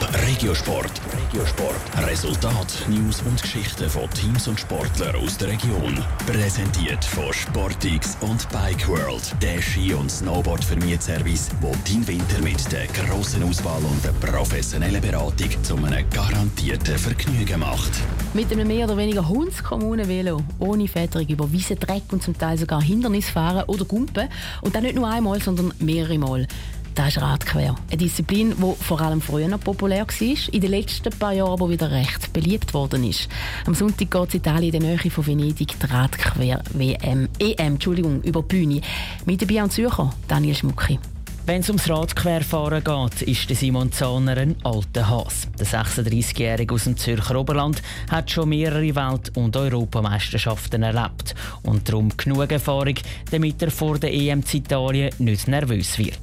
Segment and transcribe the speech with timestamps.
[0.00, 1.00] Top Regiosport.
[1.12, 2.08] Regiosport.
[2.08, 6.02] Resultat, News und Geschichten von Teams und Sportlern aus der Region.
[6.26, 9.34] Präsentiert von Sportix und Bike World.
[9.42, 10.64] Der Ski- und snowboard
[11.00, 16.98] service wo dein Winter mit der grossen Auswahl und der professionellen Beratung zu einem garantierten
[16.98, 17.92] Vergnügen macht.
[18.32, 22.82] Mit einem mehr oder weniger Hundskommunen-Velo, ohne Väterung über Wiese, Dreck und zum Teil sogar
[22.82, 24.28] Hindernisfahren oder Gumpen.
[24.62, 26.48] Und dann nicht nur einmal, sondern mehrere Mal.
[26.94, 27.74] Das ist Radquer.
[27.88, 31.68] Eine Disziplin, die vor allem früher noch populär war, in den letzten paar Jahren aber
[31.68, 33.28] wieder recht beliebt worden ist.
[33.66, 38.42] Am Sonntag geht es Italien in der Nähe von Venedig die Radquer-WM, EM, Entschuldigung, über
[38.42, 38.80] die Bühne.
[39.26, 41.00] Mit dabei an Zürcher, Daniel Schmucki.
[41.46, 45.48] Wenn es ums Radquerfahren geht, ist der Simon Zahner ein alter Hass.
[45.58, 52.16] Der 36-Jährige aus dem Zürcher Oberland hat schon mehrere Welt- und Europameisterschaften erlebt und darum
[52.16, 52.94] genug Erfahrung,
[53.30, 56.18] damit er vor der EM in Italien nicht nervös wird.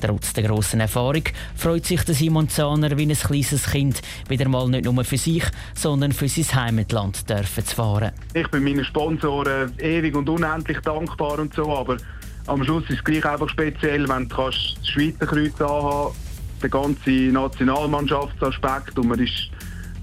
[0.00, 1.24] Trotz der grossen Erfahrung
[1.54, 5.44] freut sich der Simon Zahner wie ein kleines Kind, wieder mal nicht nur für sich,
[5.74, 8.12] sondern für sein Heimatland dürfen zu fahren.
[8.34, 11.96] Ich bin meinen Sponsoren ewig und unendlich dankbar und so, aber
[12.46, 16.14] am Schluss ist es gleich einfach speziell, wenn du das Schweizer Kreuz anhaben
[16.62, 19.50] der ganze Nationalmannschaftsaspekt und man ist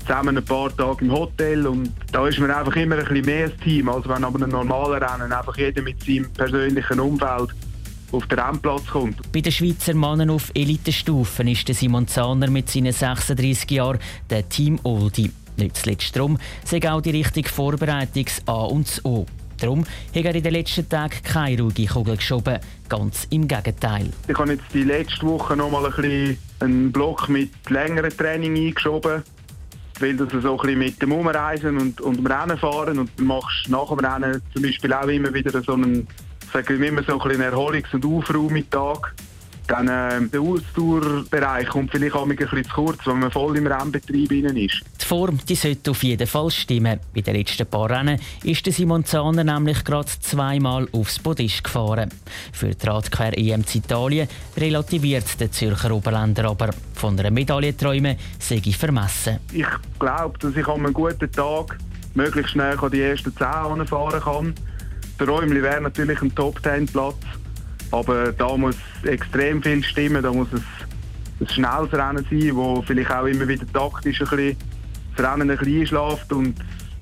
[0.00, 3.46] zusammen ein paar Tage im Hotel und da ist man einfach immer ein bisschen mehr
[3.46, 7.50] ein Team, als wenn aber ein normaler Rennen einfach jeder mit seinem persönlichen Umfeld
[8.12, 9.32] auf den Rennplatz kommt.
[9.32, 13.98] Bei den Schweizer Männern auf Elitestufen ist der Simon Zahner mit seinen 36 Jahren
[14.30, 15.30] der Team Oldie.
[15.56, 19.26] Nicht zuletzt darum sei auch die richtige Vorbereitung A und das O.
[19.60, 22.58] Darum hat er in den letzten Tagen keine ruhige Kugel geschoben.
[22.88, 24.10] Ganz im Gegenteil.
[24.26, 28.56] Ich habe jetzt die letzte Woche noch mal ein bisschen einen Block mit längeren Training
[28.56, 29.22] eingeschoben.
[30.00, 33.24] Weil das so ein bisschen mit dem Umreisen und, und dem Rennen fahren und du
[33.24, 36.08] machst nach dem Rennen zum Beispiel auch immer wieder so einen,
[36.54, 39.12] sagen wir immer so einen Erholungs- und Aufraumtag.
[39.66, 43.66] Dann äh, der Ausdauerbereich kommt vielleicht auch ein bisschen zu kurz, wenn man voll im
[43.66, 44.82] Rennbetrieb ist.
[45.00, 47.00] Die Form die sollte auf jeden Fall stimmen.
[47.14, 52.10] Bei den letzten paar Rennen ist der Simon Zahner nämlich gerade zweimal aufs Podest gefahren.
[52.52, 56.70] Für die Radquer-EM in Italien relativiert der Zürcher Oberländer aber.
[56.94, 59.40] Von einer Medaille träumen sei ich vermessen.
[59.50, 59.66] Ich
[59.98, 61.78] glaube, dass ich an einem guten Tag
[62.14, 64.54] möglichst schnell die ersten zehn fahren kann.
[65.18, 67.16] Der Räumli wäre natürlich ein Top-10-Platz.
[67.90, 70.22] Aber da muss extrem viel stimmen.
[70.22, 70.62] Da muss es
[71.40, 74.56] ein schnelles Rennen sein, wo vielleicht auch immer wieder taktisch ein bisschen
[75.16, 76.54] das Rennen ein bisschen einschläft und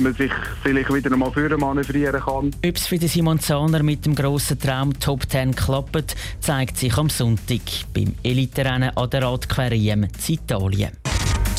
[0.00, 0.32] man sich
[0.62, 2.50] vielleicht wieder einmal vorne manövrieren kann.
[2.66, 6.96] Ob es für den Simon Zahner mit dem grossen Traum Top 10 klappt, zeigt sich
[6.96, 7.60] am Sonntag
[7.94, 10.92] beim Eliterennen an der Radquer in Italien.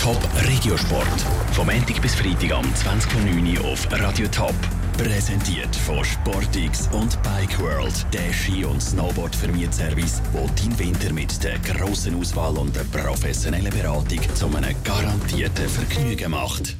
[0.02, 1.22] Top Regiosport.
[1.52, 4.56] Vom Montag bis Freitag am 20.09 Uhr auf Radio Top.
[5.04, 11.58] Präsentiert von Sportix und Bike World, der Ski- und Snowboard-Vermietservice, wo dein Winter mit der
[11.58, 16.76] grossen Auswahl und der professionellen Beratung zu einem garantierten Vergnügen macht.